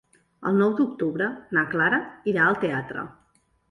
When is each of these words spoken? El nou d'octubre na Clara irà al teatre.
El 0.51 0.57
nou 0.61 0.73
d'octubre 0.79 1.29
na 1.59 1.67
Clara 1.77 2.03
irà 2.35 2.51
al 2.51 2.63
teatre. 2.67 3.11